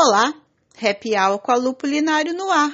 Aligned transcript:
Olá, 0.00 0.32
Happy 0.80 1.16
Hour 1.16 1.40
com 1.40 1.50
a 1.50 1.56
Lu 1.56 1.74
Culinário 1.74 2.32
no 2.32 2.48
ar. 2.52 2.70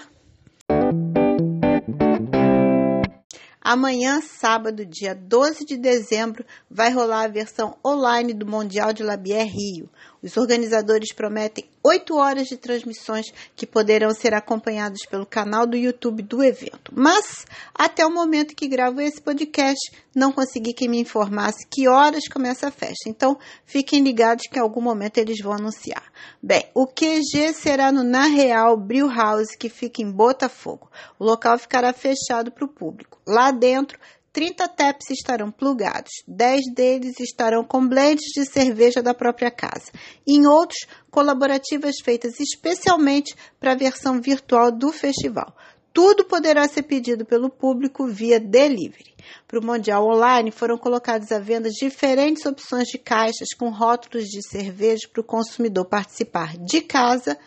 Amanhã, 3.58 4.20
sábado, 4.20 4.84
dia 4.84 5.14
12 5.14 5.64
de 5.64 5.78
dezembro, 5.78 6.44
vai 6.70 6.92
rolar 6.92 7.24
a 7.24 7.32
versão 7.32 7.78
online 7.82 8.34
do 8.34 8.44
Mundial 8.44 8.92
de 8.92 9.02
Labier 9.02 9.46
Rio. 9.46 9.88
Os 10.22 10.36
organizadores 10.36 11.14
prometem 11.14 11.64
oito 11.84 12.16
horas 12.16 12.48
de 12.48 12.56
transmissões 12.56 13.26
que 13.54 13.66
poderão 13.66 14.10
ser 14.10 14.32
acompanhadas 14.32 15.00
pelo 15.08 15.26
canal 15.26 15.66
do 15.66 15.76
YouTube 15.76 16.22
do 16.22 16.42
evento. 16.42 16.90
Mas, 16.94 17.44
até 17.74 18.06
o 18.06 18.10
momento 18.10 18.56
que 18.56 18.66
gravo 18.66 19.02
esse 19.02 19.20
podcast, 19.20 19.92
não 20.14 20.32
consegui 20.32 20.72
que 20.72 20.88
me 20.88 20.98
informasse 20.98 21.66
que 21.70 21.86
horas 21.86 22.26
começa 22.26 22.68
a 22.68 22.70
festa. 22.70 23.08
Então, 23.08 23.38
fiquem 23.66 24.02
ligados 24.02 24.46
que 24.48 24.58
em 24.58 24.62
algum 24.62 24.80
momento 24.80 25.18
eles 25.18 25.38
vão 25.42 25.52
anunciar. 25.52 26.10
Bem, 26.42 26.70
o 26.74 26.86
QG 26.86 27.52
será 27.52 27.92
no 27.92 28.02
Na 28.02 28.24
Real 28.24 28.76
Brew 28.78 29.08
House, 29.08 29.54
que 29.58 29.68
fica 29.68 30.00
em 30.00 30.10
Botafogo. 30.10 30.90
O 31.18 31.24
local 31.24 31.58
ficará 31.58 31.92
fechado 31.92 32.50
para 32.50 32.64
o 32.64 32.68
público. 32.68 33.20
Lá 33.26 33.50
dentro 33.50 33.98
30 34.34 34.66
taps 34.66 35.10
estarão 35.10 35.48
plugados, 35.48 36.10
10 36.26 36.74
deles 36.74 37.20
estarão 37.20 37.62
com 37.62 37.86
blends 37.86 38.32
de 38.34 38.44
cerveja 38.44 39.00
da 39.00 39.14
própria 39.14 39.48
casa, 39.48 39.92
em 40.26 40.44
outros, 40.44 40.88
colaborativas 41.08 42.00
feitas 42.02 42.40
especialmente 42.40 43.36
para 43.60 43.72
a 43.72 43.76
versão 43.76 44.20
virtual 44.20 44.72
do 44.72 44.90
festival. 44.90 45.56
Tudo 45.92 46.24
poderá 46.24 46.66
ser 46.66 46.82
pedido 46.82 47.24
pelo 47.24 47.48
público 47.48 48.08
via 48.08 48.40
delivery. 48.40 49.14
Para 49.46 49.60
o 49.60 49.64
Mundial 49.64 50.04
Online 50.04 50.50
foram 50.50 50.76
colocadas 50.76 51.30
à 51.30 51.38
venda 51.38 51.70
diferentes 51.70 52.44
opções 52.44 52.88
de 52.88 52.98
caixas 52.98 53.54
com 53.56 53.70
rótulos 53.70 54.24
de 54.24 54.42
cerveja 54.42 55.08
para 55.12 55.20
o 55.20 55.24
consumidor 55.24 55.84
participar 55.84 56.56
de 56.58 56.80
casa, 56.80 57.38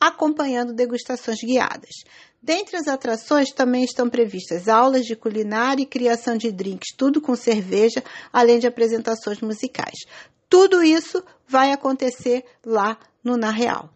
acompanhando 0.00 0.74
degustações 0.74 1.38
guiadas. 1.40 2.02
Dentre 2.42 2.76
as 2.76 2.88
atrações 2.88 3.52
também 3.52 3.84
estão 3.84 4.10
previstas 4.10 4.68
aulas 4.68 5.06
de 5.06 5.14
culinária 5.14 5.82
e 5.82 5.86
criação 5.86 6.36
de 6.36 6.50
drinks, 6.50 6.92
tudo 6.96 7.20
com 7.20 7.36
cerveja, 7.36 8.02
além 8.32 8.58
de 8.58 8.66
apresentações 8.66 9.40
musicais. 9.40 10.00
Tudo 10.48 10.82
isso 10.82 11.22
vai 11.46 11.70
acontecer 11.70 12.44
lá 12.66 12.98
no 13.22 13.36
Na 13.36 13.50
Real. 13.50 13.90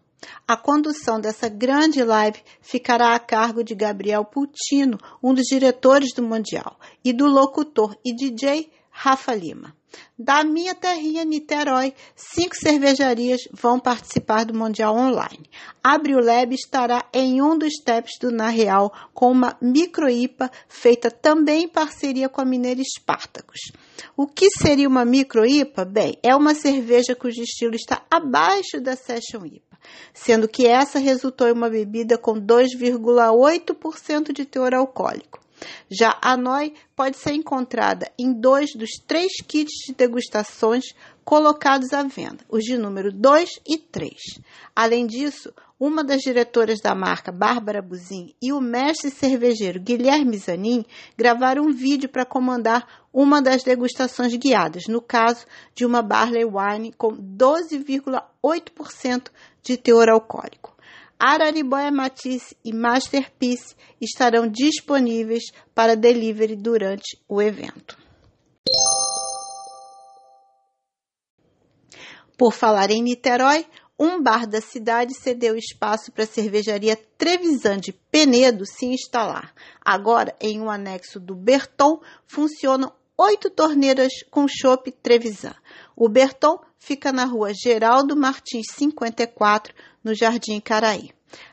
A 0.47 0.55
condução 0.55 1.19
dessa 1.19 1.49
grande 1.49 2.01
live 2.01 2.41
ficará 2.61 3.13
a 3.13 3.19
cargo 3.19 3.63
de 3.63 3.75
Gabriel 3.75 4.23
Putino, 4.23 4.97
um 5.21 5.33
dos 5.33 5.43
diretores 5.43 6.13
do 6.13 6.23
Mundial, 6.23 6.79
e 7.03 7.11
do 7.11 7.25
locutor 7.25 7.95
e 8.03 8.15
DJ 8.15 8.71
Rafa 8.89 9.35
Lima. 9.35 9.76
Da 10.19 10.43
minha 10.43 10.73
terrinha 10.73 11.23
Niterói, 11.23 11.93
cinco 12.15 12.55
cervejarias 12.55 13.41
vão 13.51 13.79
participar 13.79 14.45
do 14.45 14.53
Mundial 14.53 14.95
Online. 14.95 15.47
Abril 15.83 16.19
Lab 16.19 16.53
estará 16.53 17.05
em 17.13 17.41
um 17.41 17.57
dos 17.57 17.73
steps 17.79 18.17
do 18.19 18.31
Na 18.31 18.49
Real 18.49 18.91
com 19.13 19.31
uma 19.31 19.55
micro-IPA 19.61 20.51
feita 20.67 21.11
também 21.11 21.63
em 21.63 21.67
parceria 21.67 22.27
com 22.27 22.41
a 22.41 22.45
mineira 22.45 22.81
Espartacus. 22.81 23.71
O 24.15 24.25
que 24.25 24.49
seria 24.49 24.87
uma 24.87 25.05
micro-IPA? 25.05 25.85
Bem, 25.85 26.17
é 26.23 26.35
uma 26.35 26.55
cerveja 26.55 27.15
cujo 27.15 27.41
estilo 27.41 27.75
está 27.75 28.03
abaixo 28.09 28.81
da 28.81 28.95
Session 28.95 29.45
IPA, 29.45 29.77
sendo 30.13 30.47
que 30.47 30.65
essa 30.65 30.99
resultou 30.99 31.47
em 31.47 31.53
uma 31.53 31.69
bebida 31.69 32.17
com 32.17 32.33
2,8% 32.33 34.33
de 34.33 34.45
teor 34.45 34.73
alcoólico. 34.73 35.46
Já 35.89 36.17
a 36.21 36.37
NOI 36.37 36.73
pode 36.95 37.17
ser 37.17 37.33
encontrada 37.33 38.09
em 38.17 38.33
dois 38.33 38.71
dos 38.75 38.91
três 39.07 39.31
kits 39.47 39.71
de 39.87 39.93
degustações 39.93 40.85
colocados 41.23 41.91
à 41.91 42.03
venda, 42.03 42.45
os 42.47 42.63
de 42.63 42.77
número 42.77 43.11
2 43.11 43.59
e 43.67 43.77
3. 43.77 44.13
Além 44.73 45.05
disso, 45.05 45.51
uma 45.79 46.03
das 46.03 46.21
diretoras 46.21 46.79
da 46.79 46.95
marca, 46.95 47.31
Bárbara 47.31 47.81
Buzin, 47.81 48.33
e 48.41 48.53
o 48.53 48.61
mestre 48.61 49.11
cervejeiro 49.11 49.79
Guilherme 49.79 50.37
Zanin 50.37 50.85
gravaram 51.17 51.65
um 51.65 51.71
vídeo 51.71 52.09
para 52.09 52.25
comandar 52.25 52.87
uma 53.11 53.41
das 53.41 53.61
degustações 53.61 54.33
guiadas, 54.35 54.83
no 54.87 55.01
caso 55.01 55.45
de 55.75 55.85
uma 55.85 56.01
Barley 56.01 56.45
Wine 56.45 56.93
com 56.93 57.17
12,8% 57.17 59.29
de 59.61 59.75
teor 59.75 60.07
alcoólico. 60.09 60.76
Araribóia 61.19 61.91
Matisse 61.91 62.55
e 62.63 62.71
Masterpiece 62.71 63.75
estarão 63.99 64.47
disponíveis 64.47 65.43
para 65.73 65.95
delivery 65.95 66.55
durante 66.55 67.19
o 67.27 67.41
evento. 67.41 67.97
Por 72.37 72.53
falar 72.53 72.91
em 72.91 73.01
Niterói, 73.01 73.65
um 73.99 74.21
bar 74.21 74.45
da 74.45 74.61
cidade 74.61 75.15
cedeu 75.15 75.55
espaço 75.55 76.11
para 76.11 76.23
a 76.23 76.27
cervejaria 76.27 76.95
Trevisan 77.17 77.77
de 77.79 77.91
Penedo 77.91 78.63
se 78.63 78.85
instalar. 78.85 79.55
Agora, 79.83 80.35
em 80.39 80.61
um 80.61 80.69
anexo 80.69 81.19
do 81.19 81.33
Berton, 81.33 81.99
funcionam 82.27 82.93
oito 83.17 83.49
torneiras 83.49 84.13
com 84.29 84.47
chopp 84.47 84.91
Trevisan. 84.91 85.55
O 85.95 86.07
Berton 86.07 86.59
fica 86.77 87.11
na 87.11 87.25
rua 87.25 87.51
Geraldo 87.51 88.15
Martins 88.15 88.67
54, 88.75 89.73
no 90.03 90.13
Jardim 90.13 90.59
Caraí. 90.59 91.09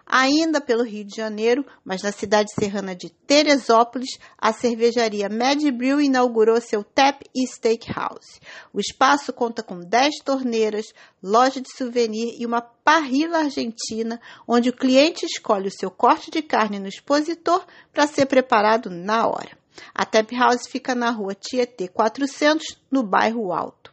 Ainda 0.07 0.61
pelo 0.61 0.85
Rio 0.85 1.05
de 1.05 1.17
Janeiro, 1.17 1.65
mas 1.83 2.03
na 2.03 2.13
cidade 2.13 2.53
serrana 2.53 2.95
de 2.95 3.09
Teresópolis, 3.27 4.19
a 4.39 4.53
cervejaria 4.53 5.29
Mad 5.31 5.59
Brew 5.73 6.01
inaugurou 6.03 6.61
seu 6.61 6.85
Tap 6.85 7.23
e 7.35 7.47
Steakhouse. 7.47 8.41
O 8.73 8.79
espaço 8.79 9.33
conta 9.33 9.63
com 9.63 9.81
10 9.81 10.17
torneiras, 10.23 10.93
loja 11.23 11.63
de 11.63 11.75
souvenir 11.75 12.37
e 12.39 12.45
uma 12.45 12.61
parrilla 12.61 13.39
argentina, 13.39 14.21
onde 14.47 14.69
o 14.69 14.77
cliente 14.77 15.25
escolhe 15.25 15.69
o 15.69 15.77
seu 15.77 15.91
corte 15.91 16.31
de 16.31 16.43
carne 16.43 16.79
no 16.79 16.87
expositor 16.87 17.67
para 17.93 18.07
ser 18.07 18.27
preparado 18.27 18.91
na 18.91 19.27
hora. 19.27 19.64
A 19.95 20.05
Tap 20.05 20.31
House 20.33 20.67
fica 20.67 20.95
na 20.95 21.11
rua 21.11 21.35
Tietê 21.35 21.89
400, 21.89 22.79
no 22.91 23.03
bairro 23.03 23.53
Alto. 23.53 23.93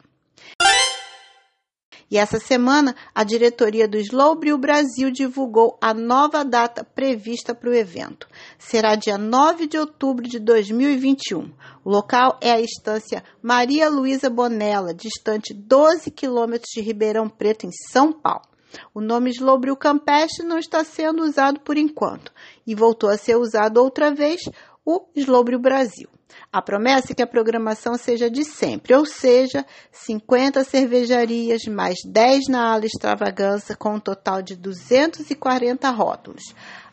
E 2.12 2.18
essa 2.18 2.40
semana, 2.40 2.94
a 3.16 3.24
diretoria 3.24 3.88
do 3.88 3.98
Slowbrew 3.98 4.58
Brasil 4.58 5.10
divulgou 5.10 5.78
a 5.80 5.94
nova 5.94 6.44
data 6.44 6.84
prevista 6.84 7.56
para 7.56 7.70
o 7.70 7.74
evento. 7.74 8.28
Será 8.60 8.96
dia 8.96 9.18
9 9.18 9.66
de 9.66 9.78
outubro 9.78 10.28
de 10.28 10.38
2021. 10.38 11.50
O 11.86 11.90
local 11.90 12.38
é 12.42 12.52
a 12.52 12.60
estância 12.60 13.24
Maria 13.42 13.90
Luísa 13.90 14.30
Bonella, 14.30 14.94
distante 14.94 15.54
12 15.54 16.12
quilômetros 16.12 16.70
de 16.74 16.82
Ribeirão 16.82 17.30
Preto, 17.30 17.66
em 17.66 17.72
São 17.72 18.12
Paulo. 18.12 18.52
O 18.94 19.00
nome 19.00 19.32
Slowbrew 19.32 19.76
Campestre 19.78 20.46
não 20.46 20.58
está 20.58 20.84
sendo 20.84 21.24
usado 21.24 21.62
por 21.62 21.78
enquanto 21.78 22.32
e 22.66 22.76
voltou 22.76 23.10
a 23.10 23.18
ser 23.18 23.36
usado 23.38 23.78
outra 23.78 24.14
vez 24.14 24.42
o 24.86 25.08
Slowbrew 25.16 25.60
Brasil. 25.60 26.10
A 26.52 26.62
promessa 26.62 27.12
é 27.12 27.16
que 27.16 27.22
a 27.22 27.28
programação 27.28 27.98
seja 27.98 28.30
de 28.30 28.44
sempre, 28.44 28.96
ou 28.96 29.06
seja, 29.06 29.66
50 29.92 30.64
cervejarias 30.64 31.64
mais 31.66 31.98
10 32.06 32.48
na 32.50 32.72
ala 32.72 32.86
extravagância, 32.86 33.76
com 33.76 33.96
um 33.96 34.00
total 34.00 34.42
de 34.42 34.56
240 34.56 35.90
rótulos. 35.90 36.44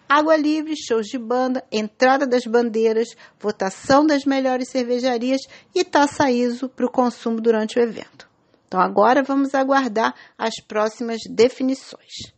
Água 0.08 0.36
livre, 0.36 0.74
shows 0.74 1.06
de 1.06 1.18
banda, 1.18 1.62
entrada 1.70 2.26
das 2.26 2.44
bandeiras, 2.46 3.08
votação 3.38 4.06
das 4.06 4.24
melhores 4.24 4.70
cervejarias 4.70 5.42
e 5.74 5.84
taça 5.84 6.30
ISO 6.30 6.68
para 6.68 6.86
o 6.86 6.90
consumo 6.90 7.40
durante 7.40 7.78
o 7.78 7.82
evento. 7.82 8.26
Então 8.66 8.80
agora 8.80 9.22
vamos 9.22 9.54
aguardar 9.54 10.14
as 10.36 10.54
próximas 10.66 11.18
definições. 11.28 12.32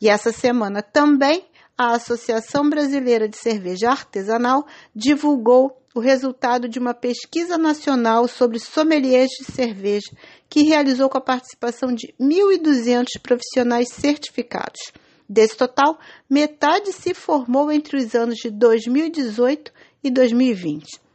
E 0.00 0.08
essa 0.08 0.32
semana 0.32 0.80
também 0.80 1.44
a 1.78 1.94
Associação 1.94 2.68
Brasileira 2.68 3.28
de 3.28 3.36
Cerveja 3.36 3.90
Artesanal 3.90 4.66
divulgou 4.92 5.80
o 5.94 6.00
resultado 6.00 6.68
de 6.68 6.76
uma 6.78 6.92
pesquisa 6.92 7.56
nacional 7.56 8.26
sobre 8.26 8.58
sommeliers 8.58 9.30
de 9.38 9.44
cerveja, 9.44 10.10
que 10.48 10.64
realizou 10.64 11.08
com 11.08 11.18
a 11.18 11.20
participação 11.20 11.94
de 11.94 12.12
1.200 12.20 13.06
profissionais 13.22 13.90
certificados. 13.92 14.92
Desse 15.28 15.56
total, 15.56 15.98
metade 16.28 16.92
se 16.92 17.14
formou 17.14 17.70
entre 17.70 17.96
os 17.96 18.14
anos 18.14 18.36
de 18.36 18.50
2018 18.50 19.72
e 20.02 20.10
2020. 20.10 21.07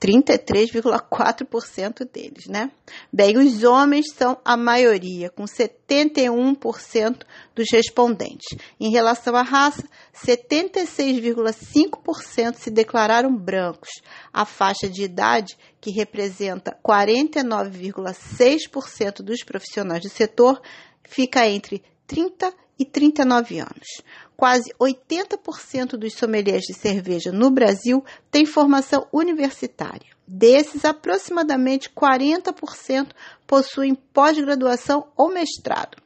33,4% 0.00 2.08
deles, 2.10 2.46
né? 2.46 2.72
Bem, 3.12 3.36
os 3.38 3.62
homens 3.64 4.12
são 4.12 4.38
a 4.44 4.56
maioria, 4.56 5.28
com 5.30 5.44
71% 5.44 7.24
dos 7.54 7.66
respondentes. 7.72 8.58
Em 8.78 8.90
relação 8.90 9.34
à 9.34 9.40
raça, 9.42 9.82
76,5% 10.14 12.56
se 12.56 12.70
declararam 12.70 13.34
brancos. 13.34 13.88
A 14.32 14.44
faixa 14.44 14.88
de 14.88 15.02
idade, 15.02 15.58
que 15.80 15.90
representa 15.90 16.78
49,6% 16.84 19.22
dos 19.22 19.42
profissionais 19.42 20.02
do 20.02 20.10
setor, 20.10 20.60
fica 21.02 21.48
entre 21.48 21.82
30 22.06 22.52
e 22.78 22.84
39 22.84 23.60
anos. 23.60 24.02
Quase 24.36 24.70
80% 24.78 25.96
dos 25.96 26.14
sommeliers 26.14 26.62
de 26.62 26.74
cerveja 26.74 27.32
no 27.32 27.50
Brasil 27.50 28.04
têm 28.30 28.44
formação 28.44 29.06
universitária. 29.12 30.14
Desses, 30.28 30.84
aproximadamente 30.84 31.88
40% 31.90 33.12
possuem 33.46 33.94
pós-graduação 33.94 35.06
ou 35.16 35.32
mestrado. 35.32 35.96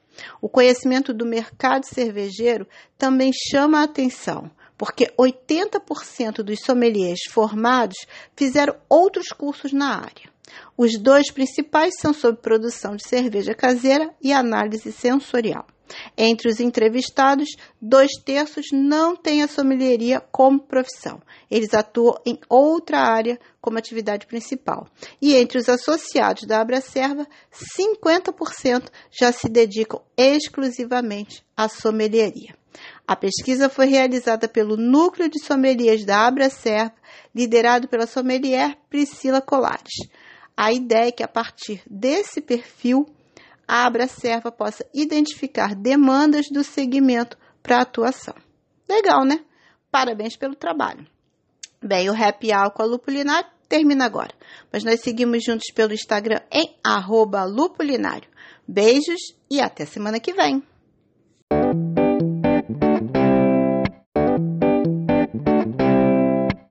O 0.40 0.48
conhecimento 0.48 1.14
do 1.14 1.26
mercado 1.26 1.84
cervejeiro 1.84 2.68
também 2.98 3.32
chama 3.32 3.80
a 3.80 3.84
atenção, 3.84 4.50
porque 4.76 5.12
80% 5.18 6.42
dos 6.42 6.60
sommeliers 6.60 7.20
formados 7.30 7.96
fizeram 8.36 8.76
outros 8.88 9.28
cursos 9.28 9.72
na 9.72 9.96
área. 9.96 10.30
Os 10.76 10.98
dois 10.98 11.30
principais 11.30 11.94
são 11.98 12.12
sobre 12.12 12.40
produção 12.40 12.96
de 12.96 13.06
cerveja 13.06 13.54
caseira 13.54 14.14
e 14.22 14.32
análise 14.32 14.92
sensorial. 14.92 15.66
Entre 16.16 16.48
os 16.48 16.60
entrevistados, 16.60 17.48
dois 17.80 18.10
terços 18.24 18.66
não 18.72 19.16
têm 19.16 19.42
a 19.42 19.48
sommelieria 19.48 20.20
como 20.32 20.60
profissão. 20.60 21.20
Eles 21.50 21.74
atuam 21.74 22.20
em 22.24 22.38
outra 22.48 22.98
área 23.00 23.38
como 23.60 23.78
atividade 23.78 24.26
principal. 24.26 24.86
E 25.20 25.34
entre 25.34 25.58
os 25.58 25.68
associados 25.68 26.44
da 26.46 26.60
Abracerva, 26.60 27.26
50% 27.78 28.90
já 29.10 29.32
se 29.32 29.48
dedicam 29.48 30.00
exclusivamente 30.16 31.44
à 31.56 31.68
sommelieria. 31.68 32.54
A 33.06 33.16
pesquisa 33.16 33.68
foi 33.68 33.86
realizada 33.86 34.48
pelo 34.48 34.76
Núcleo 34.76 35.28
de 35.28 35.42
Sommeliers 35.44 36.04
da 36.04 36.26
Abracerva, 36.26 36.94
liderado 37.34 37.88
pela 37.88 38.06
sommelier 38.06 38.76
Priscila 38.88 39.40
Colares. 39.40 40.08
A 40.56 40.72
ideia 40.72 41.08
é 41.08 41.12
que, 41.12 41.22
a 41.22 41.28
partir 41.28 41.82
desse 41.90 42.40
perfil, 42.40 43.06
a 43.70 43.86
Abracerva 43.86 44.50
possa 44.50 44.84
identificar 44.92 45.76
demandas 45.76 46.46
do 46.50 46.64
segmento 46.64 47.38
para 47.62 47.80
atuação. 47.80 48.34
Legal, 48.88 49.24
né? 49.24 49.44
Parabéns 49.92 50.34
pelo 50.34 50.56
trabalho. 50.56 51.06
Bem, 51.80 52.10
o 52.10 52.12
Happy 52.12 52.52
Hour 52.52 52.72
com 52.72 52.82
a 52.82 52.84
Lupulinário 52.84 53.48
termina 53.68 54.04
agora, 54.04 54.34
mas 54.72 54.82
nós 54.82 55.00
seguimos 55.02 55.44
juntos 55.44 55.72
pelo 55.72 55.94
Instagram 55.94 56.40
em 56.50 56.76
arroba 56.82 57.44
lupulinário. 57.44 58.28
Beijos 58.66 59.36
e 59.48 59.60
até 59.60 59.86
semana 59.86 60.18
que 60.18 60.32
vem. 60.32 60.64